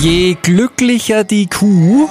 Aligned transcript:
Je 0.00 0.36
glücklicher 0.42 1.24
die 1.24 1.46
Kuh, 1.46 2.08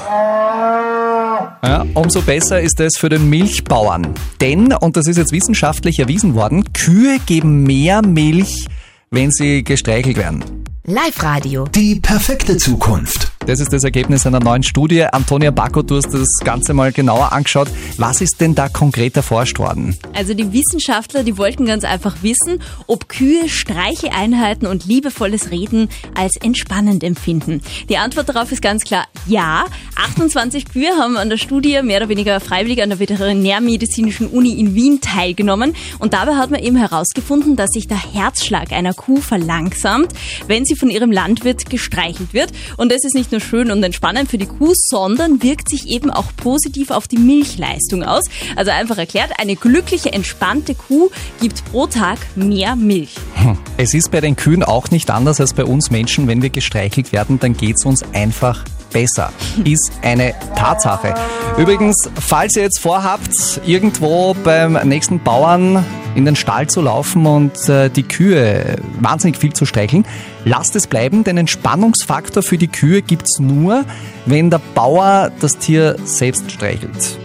ja, 1.63 1.86
umso 1.94 2.21
besser 2.21 2.62
ist 2.62 2.79
es 2.79 2.97
für 2.97 3.09
den 3.09 3.29
Milchbauern. 3.29 4.13
Denn, 4.40 4.74
und 4.74 4.97
das 4.97 5.08
ist 5.08 5.17
jetzt 5.17 5.32
wissenschaftlich 5.32 5.99
erwiesen 5.99 6.33
worden, 6.33 6.71
Kühe 6.73 7.19
geben 7.25 7.63
mehr 7.63 8.02
Milch, 8.02 8.65
wenn 9.09 9.31
sie 9.31 9.63
gestreichelt 9.63 10.18
werden. 10.18 10.43
Live-Radio. 10.86 11.65
Die 11.65 11.99
perfekte 11.99 12.57
Zukunft. 12.57 13.31
Das 13.47 13.59
ist 13.59 13.73
das 13.73 13.83
Ergebnis 13.83 14.27
einer 14.27 14.39
neuen 14.39 14.61
Studie. 14.61 15.03
Antonia 15.03 15.49
Bacco, 15.49 15.81
du 15.81 15.95
hast 15.95 16.13
das 16.13 16.27
Ganze 16.43 16.75
mal 16.75 16.91
genauer 16.91 17.33
angeschaut. 17.33 17.69
Was 17.97 18.21
ist 18.21 18.39
denn 18.39 18.53
da 18.53 18.69
konkret 18.69 19.17
erforscht 19.17 19.57
worden? 19.57 19.97
Also 20.13 20.35
die 20.35 20.53
Wissenschaftler, 20.53 21.23
die 21.23 21.39
wollten 21.39 21.65
ganz 21.65 21.83
einfach 21.83 22.17
wissen, 22.21 22.61
ob 22.85 23.09
Kühe 23.09 23.49
Streicheeinheiten 23.49 24.67
und 24.67 24.85
liebevolles 24.85 25.49
Reden 25.49 25.89
als 26.13 26.35
entspannend 26.35 27.04
empfinden. 27.04 27.61
Die 27.89 27.97
Antwort 27.97 28.29
darauf 28.29 28.51
ist 28.51 28.61
ganz 28.61 28.83
klar 28.83 29.07
ja. 29.25 29.65
28 29.96 30.65
Kühe 30.71 30.91
haben 30.97 31.18
an 31.18 31.29
der 31.29 31.37
Studie 31.37 31.82
mehr 31.83 31.97
oder 31.97 32.10
weniger 32.10 32.40
freiwillig 32.40 32.82
an 32.84 32.90
der 32.90 32.99
Veterinärmedizinischen 32.99 34.27
Uni 34.27 34.54
in 34.60 34.76
Wien 34.76 35.02
teilgenommen. 35.02 35.76
Und 35.98 36.13
dabei 36.13 36.35
hat 36.35 36.52
man 36.52 36.62
eben 36.62 36.77
herausgefunden, 36.77 37.55
dass 37.55 37.71
sich 37.71 37.88
der 37.88 38.13
Herzschlag 38.13 38.71
einer 38.71 38.94
Kuh 38.94 39.20
verlangsamt, 39.20 40.13
wenn 40.48 40.63
sie 40.63 40.76
von 40.76 40.90
ihrem 40.90 41.12
Landwirt 41.12 41.70
gestreichelt 41.70 42.34
wird. 42.34 42.52
Und 42.77 42.91
das 42.91 43.04
ist 43.04 43.16
nicht 43.16 43.30
nur 43.31 43.41
schön 43.41 43.71
und 43.71 43.84
entspannend 43.84 44.30
für 44.30 44.38
die 44.38 44.45
Kuh, 44.45 44.73
sondern 44.76 45.41
wirkt 45.44 45.70
sich 45.70 45.88
eben 45.88 46.09
auch 46.09 46.31
positiv 46.38 46.91
auf 46.91 47.08
die 47.08 47.17
Milchleistung 47.17 48.04
aus. 48.04 48.23
Also 48.55 48.71
einfach 48.71 48.98
erklärt, 48.98 49.31
eine 49.38 49.55
glückliche, 49.55 50.13
entspannte 50.13 50.76
Kuh 50.76 51.09
gibt 51.40 51.63
pro 51.71 51.88
Tag 51.88 52.20
mehr 52.35 52.76
Milch. 52.76 53.16
Es 53.77 53.94
ist 53.94 54.12
bei 54.12 54.21
den 54.21 54.35
Kühen 54.35 54.63
auch 54.63 54.91
nicht 54.91 55.09
anders 55.09 55.40
als 55.40 55.54
bei 55.54 55.66
uns 55.66 55.91
Menschen. 55.91 56.27
Wenn 56.27 56.41
wir 56.41 56.49
gestreichelt 56.49 57.12
werden, 57.12 57.40
dann 57.40 57.55
geht 57.55 57.76
es 57.77 57.85
uns 57.85 58.04
einfach 58.13 58.63
besser. 58.91 59.32
Ist 59.63 59.91
eine 60.02 60.34
Tatsache. 60.55 61.13
Übrigens, 61.57 62.10
falls 62.20 62.55
ihr 62.55 62.63
jetzt 62.63 62.79
vorhabt, 62.79 63.62
irgendwo 63.66 64.35
beim 64.43 64.73
nächsten 64.88 65.19
Bauern 65.23 65.85
in 66.15 66.25
den 66.25 66.35
Stall 66.35 66.67
zu 66.67 66.81
laufen 66.81 67.25
und 67.25 67.69
äh, 67.69 67.89
die 67.89 68.03
Kühe 68.03 68.77
wahnsinnig 68.99 69.37
viel 69.37 69.53
zu 69.53 69.65
streicheln, 69.65 70.05
lasst 70.45 70.75
es 70.75 70.87
bleiben. 70.87 71.23
Den 71.23 71.37
Entspannungsfaktor 71.37 72.43
für 72.43 72.57
die 72.57 72.67
Kühe 72.67 73.01
gibt's 73.01 73.39
nur, 73.39 73.85
wenn 74.25 74.49
der 74.49 74.61
Bauer 74.75 75.31
das 75.39 75.57
Tier 75.57 75.95
selbst 76.03 76.51
streichelt. 76.51 77.17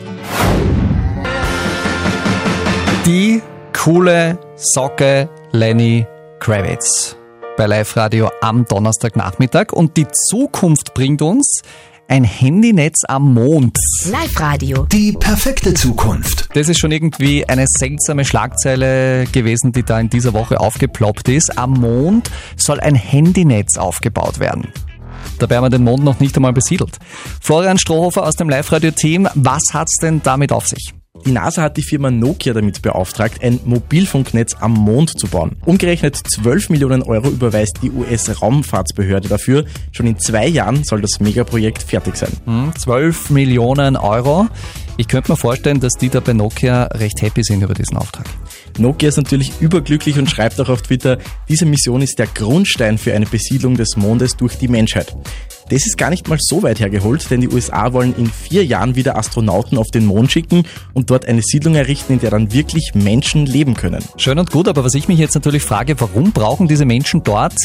Die 3.05 3.43
coole 3.73 4.39
Socke 4.57 5.29
Lenny 5.53 6.07
Kravitz 6.41 7.17
bei 7.57 7.67
Live 7.67 7.97
Radio 7.97 8.31
am 8.41 8.65
Donnerstagnachmittag 8.67 9.73
und 9.73 9.97
die 9.97 10.07
Zukunft 10.29 10.93
bringt 10.93 11.23
uns 11.23 11.63
ein 12.09 12.25
Handynetz 12.25 13.05
am 13.09 13.35
Mond. 13.35 13.77
Live-Radio. 14.11 14.87
Die 14.87 15.13
perfekte 15.13 15.75
Zukunft. 15.75 16.49
Das 16.55 16.69
ist 16.69 16.79
schon 16.79 16.93
irgendwie 16.93 17.49
eine 17.49 17.67
seltsame 17.67 18.25
Schlagzeile 18.25 19.27
gewesen, 19.27 19.73
die 19.73 19.83
da 19.83 19.99
in 19.99 20.09
dieser 20.09 20.33
Woche 20.33 20.61
aufgeploppt 20.61 21.29
ist. 21.29 21.59
Am 21.59 21.73
Mond 21.73 22.31
soll 22.57 22.81
ein 22.81 22.95
Handynetz 22.95 23.77
aufgebaut 23.77 24.39
werden. 24.39 24.69
Dabei 25.39 25.57
haben 25.57 25.65
wir 25.65 25.71
den 25.71 25.85
Mond 25.85 26.05
noch 26.05 26.21
nicht 26.21 26.37
einmal 26.37 26.53
besiedelt. 26.53 26.99
Florian 27.41 27.79
Strohhofer 27.79 28.25
aus 28.25 28.37
dem 28.37 28.49
Live-Radio-Team, 28.49 29.29
was 29.35 29.63
hat's 29.73 29.99
denn 29.99 30.23
damit 30.23 30.53
auf 30.53 30.67
sich? 30.67 30.96
Die 31.25 31.33
NASA 31.33 31.63
hat 31.63 31.77
die 31.77 31.83
Firma 31.83 32.11
Nokia 32.11 32.53
damit 32.53 32.83
beauftragt, 32.83 33.43
ein 33.43 33.61
Mobilfunknetz 33.65 34.55
am 34.61 34.75
Mond 34.75 35.19
zu 35.19 35.27
bauen. 35.27 35.57
Umgerechnet 35.65 36.17
12 36.17 36.71
Millionen 36.71 37.03
Euro 37.03 37.29
überweist 37.29 37.79
die 37.83 37.91
US-Raumfahrtsbehörde 37.91 39.29
dafür. 39.29 39.65
Schon 39.93 40.07
in 40.07 40.19
zwei 40.19 40.47
Jahren 40.47 40.85
soll 40.85 41.01
das 41.01 41.21
Megaprojekt 41.21 41.83
fertig 41.83 42.17
sein. 42.17 42.31
Hm, 42.45 42.73
12 42.77 43.31
Millionen 43.31 43.97
Euro. 43.97 44.47
Ich 44.99 45.09
könnte 45.09 45.31
mir 45.31 45.37
vorstellen, 45.37 45.79
dass 45.79 45.93
die 45.95 46.09
da 46.09 46.21
bei 46.21 46.33
Nokia 46.33 46.85
recht 46.85 47.21
happy 47.21 47.43
sind 47.43 47.63
über 47.63 47.75
diesen 47.75 47.99
Auftrag. 47.99 48.27
Nokia 48.79 49.11
ist 49.11 49.19
natürlich 49.19 49.53
überglücklich 49.61 50.19
und 50.19 50.31
schreibt 50.31 50.59
auch 50.59 50.71
auf 50.71 50.81
Twitter, 50.81 51.19
diese 51.51 51.67
Mission 51.67 52.01
ist 52.01 52.19
der 52.19 52.27
Grundstein 52.27 52.97
für 52.97 53.13
eine 53.13 53.27
Besiedlung 53.27 53.77
des 53.77 53.97
Mondes 53.97 54.37
durch 54.37 54.57
die 54.57 54.69
Menschheit. 54.69 55.15
Das 55.69 55.85
ist 55.85 55.99
gar 55.99 56.09
nicht 56.11 56.29
mal 56.29 56.39
so 56.41 56.63
weit 56.63 56.81
hergeholt, 56.81 57.29
denn 57.31 57.43
die 57.43 57.49
USA 57.49 57.93
wollen 57.93 58.15
in 58.17 58.27
vier 58.27 58.65
Jahren 58.65 58.95
wieder 58.95 59.19
Astronauten 59.19 59.77
auf 59.77 59.89
den 59.89 60.07
Mond 60.07 60.33
schicken 60.33 60.63
und 60.95 61.11
dort 61.11 61.27
eine 61.27 61.43
Siedlung 61.43 61.75
errichten, 61.75 62.15
in 62.15 62.21
der 62.21 62.31
dann 62.31 62.53
wirklich 62.53 62.93
Menschen 62.95 63.45
leben 63.45 63.75
können. 63.75 64.03
Schön 64.17 64.39
und 64.39 64.51
gut, 64.51 64.69
aber 64.69 64.85
was 64.85 64.95
ich 64.95 65.09
mich 65.09 65.19
jetzt 65.19 65.35
natürlich 65.35 65.63
frage, 65.63 66.01
warum 66.01 66.33
brauchen 66.33 66.69
diese 66.69 66.87
Menschen 66.87 67.23
dort 67.23 67.59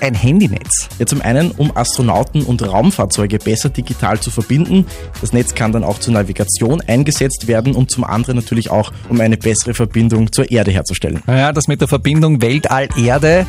ein 0.00 0.14
Handynetz? 0.14 0.88
Ja, 0.98 1.06
zum 1.06 1.20
einen, 1.20 1.50
um 1.52 1.76
Astronauten 1.76 2.42
und 2.42 2.66
Raumfahrzeuge 2.66 3.38
besser 3.38 3.68
digital 3.68 4.20
zu 4.20 4.30
verbinden. 4.30 4.86
Das 5.20 5.32
Netz 5.32 5.54
kann 5.54 5.72
dann 5.72 5.84
auch 5.84 5.98
zur 5.98 6.14
Navigation 6.14 6.80
eingesetzt 6.82 7.46
werden 7.46 7.74
und 7.74 7.90
zum 7.90 8.04
anderen 8.04 8.36
natürlich 8.36 8.70
auch, 8.70 8.92
um 9.08 9.20
eine 9.20 9.36
bessere 9.36 9.74
Verbindung 9.74 10.32
zur 10.32 10.50
Erde 10.50 10.70
herzustellen. 10.70 11.22
Naja, 11.26 11.52
das 11.52 11.68
mit 11.68 11.80
der 11.80 11.88
Verbindung 11.88 12.40
Weltall-Erde, 12.40 13.46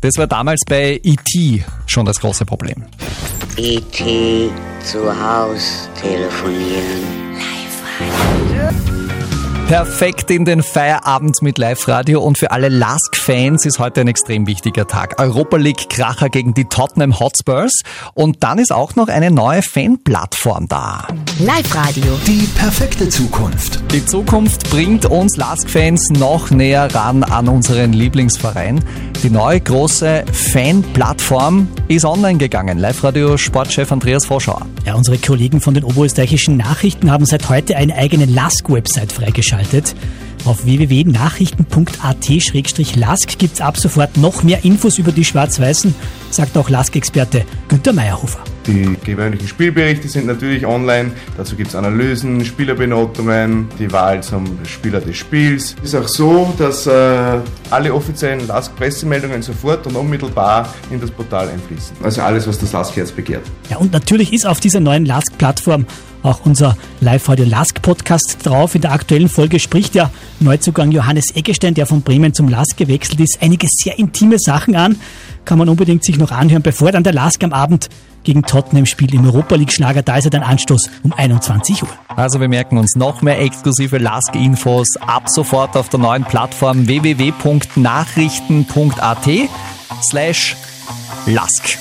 das 0.00 0.16
war 0.16 0.26
damals 0.26 0.60
bei 0.66 1.00
ET 1.02 1.64
schon 1.86 2.06
das 2.06 2.20
große 2.20 2.44
Problem. 2.46 2.84
E.T. 3.56 4.50
zu 4.84 5.20
Haus 5.20 5.88
telefonieren. 6.00 7.28
Perfekt 9.68 10.30
in 10.30 10.46
den 10.46 10.62
Feierabend 10.62 11.42
mit 11.42 11.58
Live-Radio 11.58 12.22
und 12.22 12.38
für 12.38 12.52
alle 12.52 12.70
Lask-Fans 12.70 13.66
ist 13.66 13.78
heute 13.78 14.00
ein 14.00 14.08
extrem 14.08 14.46
wichtiger 14.46 14.86
Tag. 14.86 15.20
Europa 15.20 15.58
League-Kracher 15.58 16.30
gegen 16.30 16.54
die 16.54 16.64
Tottenham 16.64 17.20
Hotspurs 17.20 17.82
und 18.14 18.42
dann 18.42 18.58
ist 18.58 18.72
auch 18.72 18.96
noch 18.96 19.08
eine 19.08 19.30
neue 19.30 19.60
Fan-Plattform 19.60 20.68
da. 20.68 21.06
Live-Radio. 21.40 22.18
Die 22.26 22.48
perfekte 22.56 23.08
Zukunft. 23.08 23.80
Die 23.92 24.04
Zukunft 24.04 24.68
bringt 24.70 25.06
uns 25.06 25.36
Lask-Fans 25.36 26.10
noch 26.18 26.50
näher 26.50 26.92
ran 26.92 27.22
an 27.22 27.46
unseren 27.46 27.92
Lieblingsverein. 27.92 28.84
Die 29.22 29.30
neue 29.30 29.60
große 29.60 30.24
Fan-Plattform 30.32 31.68
ist 31.86 32.04
online 32.04 32.38
gegangen. 32.38 32.78
Live-Radio-Sportchef 32.78 33.92
Andreas 33.92 34.26
Vorschauer. 34.26 34.66
Ja, 34.84 34.96
unsere 34.96 35.16
Kollegen 35.16 35.60
von 35.60 35.74
den 35.74 35.84
oberösterreichischen 35.84 36.56
Nachrichten 36.56 37.08
haben 37.08 37.24
seit 37.24 37.48
heute 37.48 37.76
eine 37.76 37.94
eigene 37.94 38.24
Lask-Website 38.24 39.12
freigeschaltet. 39.12 39.94
Auf 40.44 40.64
www.nachrichten.at-lask 40.64 43.38
gibt 43.38 43.54
es 43.54 43.60
ab 43.60 43.76
sofort 43.76 44.16
noch 44.16 44.42
mehr 44.42 44.64
Infos 44.64 44.98
über 44.98 45.12
die 45.12 45.24
Schwarz-Weißen, 45.24 45.94
sagt 46.30 46.58
auch 46.58 46.68
Lask-Experte 46.68 47.44
Günter 47.68 47.92
Meyerhofer. 47.92 48.42
Die 48.68 48.96
gewöhnlichen 49.02 49.48
Spielberichte 49.48 50.08
sind 50.08 50.26
natürlich 50.26 50.66
online. 50.66 51.12
Dazu 51.38 51.56
gibt 51.56 51.70
es 51.70 51.74
Analysen, 51.74 52.44
Spielerbenotungen, 52.44 53.66
die 53.78 53.90
Wahl 53.90 54.22
zum 54.22 54.58
Spieler 54.66 55.00
des 55.00 55.16
Spiels. 55.16 55.74
Es 55.82 55.94
ist 55.94 55.94
auch 55.94 56.08
so, 56.08 56.54
dass 56.58 56.86
äh, 56.86 57.38
alle 57.70 57.94
offiziellen 57.94 58.46
LASK-Pressemeldungen 58.46 59.40
sofort 59.40 59.86
und 59.86 59.96
unmittelbar 59.96 60.74
in 60.90 61.00
das 61.00 61.10
Portal 61.10 61.48
einfließen. 61.48 61.96
Also 62.02 62.20
alles, 62.20 62.46
was 62.46 62.58
das 62.58 62.72
LASK-Herz 62.72 63.10
begehrt. 63.10 63.44
Ja, 63.70 63.78
und 63.78 63.94
natürlich 63.94 64.34
ist 64.34 64.46
auf 64.46 64.60
dieser 64.60 64.80
neuen 64.80 65.06
Lask-Plattform 65.06 65.86
auch 66.22 66.44
unser 66.44 66.76
Live-Radio 67.00 67.46
Lask-Podcast 67.46 68.38
drauf. 68.44 68.74
In 68.74 68.82
der 68.82 68.92
aktuellen 68.92 69.28
Folge 69.28 69.58
spricht 69.60 69.94
ja 69.94 70.10
Neuzugang 70.40 70.90
Johannes 70.90 71.34
Eggestein, 71.34 71.74
der 71.74 71.86
von 71.86 72.02
Bremen 72.02 72.34
zum 72.34 72.48
Lask 72.48 72.76
gewechselt 72.76 73.20
ist, 73.20 73.38
einige 73.40 73.66
sehr 73.70 73.98
intime 73.98 74.38
Sachen 74.38 74.76
an. 74.76 74.96
Kann 75.48 75.56
man 75.56 75.70
unbedingt 75.70 76.04
sich 76.04 76.18
noch 76.18 76.30
anhören, 76.30 76.60
bevor 76.60 76.92
dann 76.92 77.04
der 77.04 77.14
Lask 77.14 77.42
am 77.42 77.54
Abend 77.54 77.88
gegen 78.22 78.42
Tottenham 78.42 78.84
spielt 78.84 79.14
im 79.14 79.24
Europa 79.24 79.54
League 79.54 79.72
Schlager. 79.72 80.02
Da 80.02 80.18
ist 80.18 80.26
er 80.26 80.30
dann 80.30 80.42
Anstoß 80.42 80.90
um 81.04 81.14
21 81.14 81.82
Uhr. 81.82 81.88
Also 82.06 82.38
wir 82.38 82.48
merken 82.48 82.76
uns 82.76 82.96
noch 82.96 83.22
mehr 83.22 83.40
exklusive 83.40 83.96
Lask-Infos 83.96 84.98
ab 85.00 85.30
sofort 85.30 85.74
auf 85.74 85.88
der 85.88 86.00
neuen 86.00 86.24
Plattform 86.24 86.86
www.nachrichten.at 86.86 89.28
slash 90.02 90.54
Lask. 91.24 91.78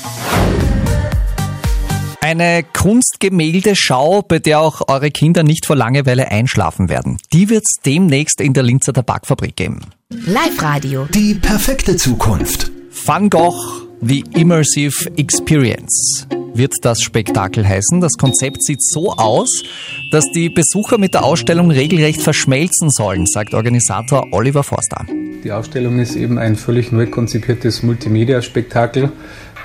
Eine 2.21 2.63
Kunstgemäldeschau, 2.63 4.21
bei 4.21 4.39
der 4.39 4.61
auch 4.61 4.87
eure 4.87 5.11
Kinder 5.11 5.43
nicht 5.43 5.65
vor 5.65 5.75
Langeweile 5.75 6.31
einschlafen 6.31 6.87
werden. 6.87 7.17
Die 7.33 7.49
wird 7.49 7.65
es 7.65 7.81
demnächst 7.85 8.39
in 8.39 8.53
der 8.53 8.63
Linzer 8.63 8.93
Tabakfabrik 8.93 9.57
geben. 9.57 9.81
Live-Radio. 10.09 11.09
Die 11.13 11.33
perfekte 11.33 11.97
Zukunft. 11.97 12.71
Van 13.07 13.29
Gogh, 13.29 13.87
The 14.01 14.21
Immersive 14.35 15.09
Experience 15.15 16.27
wird 16.53 16.73
das 16.81 17.01
Spektakel 17.01 17.65
heißen. 17.65 18.01
Das 18.01 18.11
Konzept 18.17 18.61
sieht 18.61 18.83
so 18.83 19.13
aus, 19.13 19.63
dass 20.11 20.29
die 20.33 20.49
Besucher 20.49 20.97
mit 20.97 21.13
der 21.13 21.23
Ausstellung 21.23 21.71
regelrecht 21.71 22.21
verschmelzen 22.21 22.89
sollen, 22.89 23.25
sagt 23.25 23.53
Organisator 23.53 24.27
Oliver 24.33 24.61
Forster. 24.61 25.05
Die 25.41 25.53
Ausstellung 25.53 25.99
ist 25.99 26.17
eben 26.17 26.37
ein 26.37 26.57
völlig 26.57 26.91
neu 26.91 27.07
konzipiertes 27.07 27.81
Multimedia-Spektakel. 27.81 29.13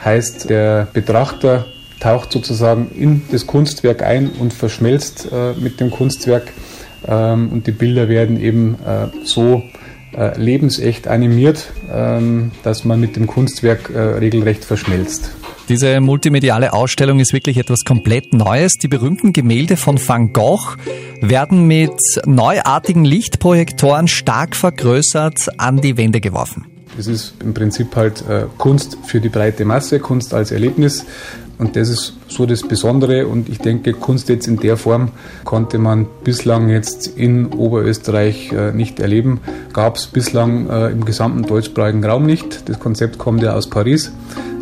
Heißt, 0.05 0.49
der 0.49 0.87
Betrachter 0.93 1.67
taucht 1.99 2.31
sozusagen 2.31 2.93
in 2.95 3.23
das 3.33 3.49
Kunstwerk 3.49 4.05
ein 4.05 4.31
und 4.39 4.53
verschmelzt 4.53 5.27
äh, 5.33 5.55
mit 5.55 5.81
dem 5.81 5.91
Kunstwerk. 5.91 6.53
Ähm, 7.09 7.49
und 7.51 7.67
die 7.67 7.73
Bilder 7.73 8.09
werden 8.09 8.41
eben 8.41 8.77
äh, 8.87 9.09
so 9.25 9.65
äh, 10.17 10.39
lebensecht 10.39 11.09
animiert, 11.09 11.73
ähm, 11.93 12.51
dass 12.63 12.85
man 12.85 13.01
mit 13.01 13.17
dem 13.17 13.27
Kunstwerk 13.27 13.91
äh, 13.91 13.99
regelrecht 13.99 14.65
verschmelzt. 14.65 15.31
Diese 15.69 16.01
multimediale 16.01 16.73
Ausstellung 16.73 17.21
ist 17.21 17.33
wirklich 17.33 17.57
etwas 17.57 17.85
komplett 17.85 18.35
Neues. 18.35 18.75
Die 18.75 18.89
berühmten 18.89 19.33
Gemälde 19.33 19.77
von 19.77 19.99
Van 20.07 20.33
Gogh 20.33 20.77
werden 21.21 21.67
mit 21.67 21.93
neuartigen 22.27 23.05
Lichtprojektoren 23.05 24.09
stark 24.09 24.57
vergrößert 24.57 25.49
an 25.59 25.81
die 25.81 25.97
Wände 25.97 26.21
geworfen. 26.21 26.67
Es 26.99 27.07
ist 27.07 27.35
im 27.43 27.55
Prinzip 27.55 27.97
halt 27.97 28.23
äh, 28.29 28.45
Kunst 28.59 28.99
für 29.07 29.21
die 29.21 29.31
breite 29.31 29.65
Masse, 29.65 29.99
Kunst 29.99 30.35
als 30.35 30.51
Erlebnis. 30.51 31.07
Und 31.59 31.77
das 31.77 31.89
ist 31.89 32.17
so 32.29 32.47
das 32.47 32.63
Besondere. 32.63 33.27
Und 33.27 33.49
ich 33.49 33.59
denke, 33.59 33.93
Kunst 33.93 34.29
jetzt 34.29 34.47
in 34.47 34.59
der 34.59 34.77
Form 34.77 35.11
konnte 35.45 35.79
man 35.79 36.07
bislang 36.25 36.69
jetzt 36.69 37.07
in 37.07 37.47
Oberösterreich 37.47 38.53
äh, 38.53 38.73
nicht 38.73 39.01
erleben. 39.01 39.41
Gab 39.73 39.97
es 39.97 40.07
bislang 40.07 40.69
äh, 40.69 40.89
im 40.89 41.05
gesamten 41.05 41.43
deutschsprachigen 41.43 42.05
Raum 42.05 42.27
nicht. 42.27 42.69
Das 42.69 42.79
Konzept 42.81 43.19
kommt 43.19 43.43
ja 43.43 43.55
aus 43.55 43.69
Paris. 43.69 44.13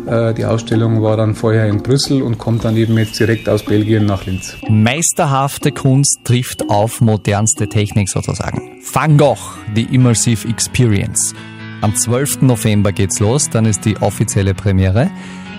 Äh, 0.05 0.33
die 0.33 0.45
Ausstellung 0.45 1.01
war 1.01 1.17
dann 1.17 1.35
vorher 1.35 1.67
in 1.67 1.81
Brüssel 1.81 2.21
und 2.21 2.37
kommt 2.37 2.65
dann 2.65 2.75
eben 2.75 2.97
jetzt 2.97 3.19
direkt 3.19 3.47
aus 3.47 3.63
Belgien 3.63 4.05
nach 4.05 4.25
Linz. 4.25 4.55
Meisterhafte 4.69 5.71
Kunst 5.71 6.19
trifft 6.23 6.69
auf 6.69 7.01
modernste 7.01 7.67
Technik 7.67 8.09
sozusagen. 8.09 8.79
Van 8.91 9.17
Gogh, 9.17 9.39
die 9.75 9.83
Immersive 9.93 10.47
Experience. 10.47 11.33
Am 11.81 11.95
12. 11.95 12.43
November 12.43 12.91
geht's 12.91 13.19
los, 13.19 13.49
dann 13.49 13.65
ist 13.65 13.85
die 13.85 13.97
offizielle 13.97 14.53
Premiere. 14.53 15.09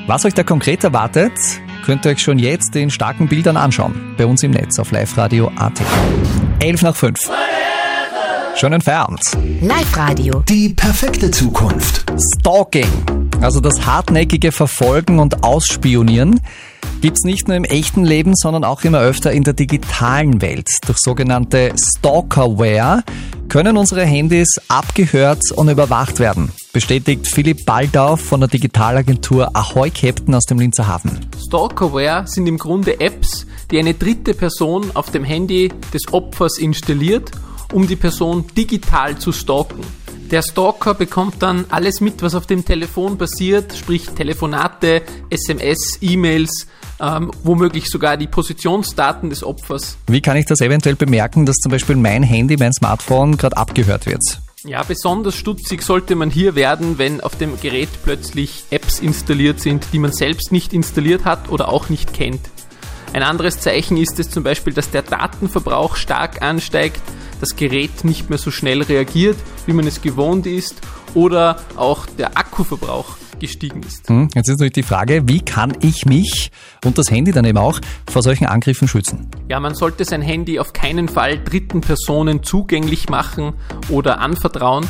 Was 0.07 0.25
euch 0.25 0.35
da 0.35 0.43
konkret 0.43 0.83
erwartet, 0.83 1.33
könnt 1.85 2.05
ihr 2.05 2.11
euch 2.11 2.21
schon 2.21 2.39
jetzt 2.39 2.75
in 2.75 2.91
starken 2.91 3.29
Bildern 3.29 3.57
anschauen. 3.57 4.15
Bei 4.19 4.27
uns 4.27 4.43
im 4.43 4.51
Netz 4.51 4.79
auf 4.81 4.91
Live 4.91 5.17
Radio 5.17 5.51
AT. 5.57 5.81
11 6.59 6.83
nach 6.83 6.97
5. 6.97 7.31
Schön 8.57 8.73
entfernt. 8.73 9.21
Live-Radio. 9.61 10.43
Die 10.49 10.71
perfekte 10.71 11.31
Zukunft. 11.31 12.05
Stalking, 12.39 12.87
also 13.41 13.61
das 13.61 13.87
hartnäckige 13.87 14.53
Verfolgen 14.53 15.21
und 15.21 15.43
Ausspionieren, 15.43 16.41
gibt's 17.01 17.25
nicht 17.25 17.49
nur 17.49 17.57
im 17.57 17.65
echten 17.65 18.05
Leben, 18.05 18.35
sondern 18.35 18.65
auch 18.65 18.83
immer 18.83 19.01
öfter 19.01 19.33
in 19.33 19.45
der 19.45 19.55
digitalen 19.55 20.43
Welt. 20.43 20.69
Durch 20.87 20.99
sogenannte 20.99 21.73
Stalkerware 21.77 23.05
können 23.49 23.77
unsere 23.77 24.05
Handys 24.05 24.61
abgehört 24.69 25.43
und 25.55 25.69
überwacht 25.69 26.19
werden, 26.19 26.53
bestätigt 26.73 27.27
Philipp 27.27 27.65
Baldau 27.67 28.17
von 28.17 28.41
der 28.41 28.49
Digitalagentur 28.49 29.55
Ahoy 29.55 29.91
Captain 29.91 30.35
aus 30.35 30.45
dem 30.45 30.59
Linzer 30.59 30.87
Hafen. 30.87 31.19
Stalkerware 31.47 32.27
sind 32.27 32.47
im 32.47 32.59
Grunde 32.59 33.01
Apps, 33.01 33.47
die 33.71 33.79
eine 33.79 33.95
dritte 33.95 34.35
Person 34.35 34.91
auf 34.95 35.11
dem 35.11 35.25
Handy 35.25 35.71
des 35.93 36.13
Opfers 36.13 36.59
installiert, 36.59 37.31
um 37.73 37.87
die 37.87 37.97
Person 37.97 38.47
digital 38.57 39.19
zu 39.19 39.33
stalken. 39.33 39.81
Der 40.31 40.43
Stalker 40.43 40.95
bekommt 40.95 41.43
dann 41.43 41.67
alles 41.69 42.01
mit, 42.01 42.23
was 42.23 42.35
auf 42.35 42.47
dem 42.47 42.65
Telefon 42.65 43.19
passiert, 43.19 43.77
sprich 43.77 44.07
Telefonate, 44.07 45.03
SMS, 45.29 45.99
E-Mails, 46.01 46.69
ähm, 47.01 47.31
womöglich 47.43 47.91
sogar 47.91 48.17
die 48.17 48.29
Positionsdaten 48.29 49.29
des 49.29 49.45
Opfers. 49.45 49.99
Wie 50.07 50.23
kann 50.23 50.39
ich 50.39 50.47
das 50.47 50.63
eventuell 50.63 50.97
bemerken, 50.97 51.45
dass 51.45 51.57
zum 51.57 51.71
Beispiel 51.71 51.97
mein 51.97 52.23
Handy, 52.23 52.57
mein 52.57 52.73
Smartphone 52.73 53.37
gerade 53.37 53.59
abgehört 53.59 54.07
wird? 54.07 54.23
Ja, 54.65 54.85
besonders 54.85 55.35
stutzig 55.35 55.83
sollte 55.83 56.15
man 56.15 56.31
hier 56.31 56.55
werden, 56.55 56.97
wenn 56.97 57.21
auf 57.21 57.37
dem 57.37 57.61
Gerät 57.61 57.89
plötzlich 58.05 58.63
Apps 58.71 59.01
installiert 59.01 59.59
sind, 59.59 59.89
die 59.93 59.99
man 59.99 60.13
selbst 60.13 60.53
nicht 60.53 60.73
installiert 60.73 61.25
hat 61.25 61.49
oder 61.49 61.69
auch 61.69 61.89
nicht 61.89 62.15
kennt. 62.15 62.41
Ein 63.13 63.25
anderes 63.25 63.59
Zeichen 63.59 63.97
ist 63.97 64.21
es 64.21 64.31
zum 64.31 64.45
Beispiel, 64.45 64.73
dass 64.73 64.93
der 64.93 65.03
Datenverbrauch 65.03 65.97
stark 65.97 66.43
ansteigt, 66.43 67.03
das 67.43 67.57
Gerät 67.57 68.05
nicht 68.05 68.31
mehr 68.31 68.39
so 68.39 68.53
schnell 68.53 68.83
reagiert, 68.83 69.37
wie 69.67 69.73
man 69.73 69.87
es 69.87 70.01
gewohnt 70.01 70.47
ist, 70.47 70.81
oder 71.15 71.57
auch 71.77 72.07
der 72.07 72.39
Akkuverbrauch 72.39 73.17
gestiegen 73.41 73.83
ist. 73.83 74.09
Hm, 74.09 74.29
Jetzt 74.35 74.49
ist 74.49 74.55
natürlich 74.55 74.75
die 74.75 74.83
Frage, 74.85 75.23
wie 75.27 75.41
kann 75.41 75.77
ich 75.81 76.07
mich 76.07 76.53
und 76.85 76.97
das 76.97 77.11
Handy 77.11 77.33
dann 77.33 77.45
eben 77.45 77.59
auch 77.59 77.81
vor 78.09 78.23
solchen 78.23 78.47
Angriffen 78.47 78.87
schützen? 78.87 79.29
Ja, 79.49 79.59
man 79.59 79.75
sollte 79.75 80.05
sein 80.05 80.23
Handy 80.23 80.61
auf 80.61 80.73
keinen 80.73 81.09
Fall 81.09 81.43
dritten 81.43 81.81
Personen 81.81 82.45
zugänglich 82.45 83.09
machen 83.09 83.55
oder 83.89 84.21
anvertrauen. 84.21 84.87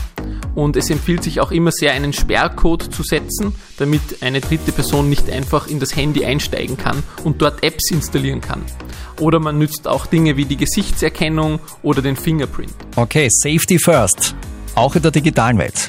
Und 0.54 0.76
es 0.76 0.90
empfiehlt 0.90 1.22
sich 1.22 1.40
auch 1.40 1.50
immer 1.50 1.70
sehr, 1.72 1.92
einen 1.92 2.12
Sperrcode 2.12 2.92
zu 2.94 3.02
setzen, 3.02 3.54
damit 3.78 4.00
eine 4.20 4.40
dritte 4.40 4.72
Person 4.72 5.08
nicht 5.08 5.30
einfach 5.30 5.66
in 5.66 5.80
das 5.80 5.96
Handy 5.96 6.24
einsteigen 6.24 6.76
kann 6.76 7.02
und 7.24 7.40
dort 7.40 7.62
Apps 7.62 7.90
installieren 7.90 8.40
kann. 8.40 8.62
Oder 9.20 9.40
man 9.40 9.58
nützt 9.58 9.88
auch 9.88 10.06
Dinge 10.06 10.36
wie 10.36 10.44
die 10.44 10.56
Gesichtserkennung 10.56 11.60
oder 11.82 12.02
den 12.02 12.16
Fingerprint. 12.16 12.74
Okay, 12.96 13.28
Safety 13.30 13.78
first. 13.78 14.34
Auch 14.74 14.94
in 14.96 15.02
der 15.02 15.10
digitalen 15.10 15.58
Welt. 15.58 15.88